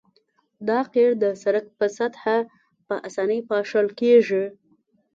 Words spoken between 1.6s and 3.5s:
په سطحه په اسانۍ